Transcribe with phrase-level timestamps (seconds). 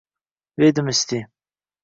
[0.61, 1.19] vedomosti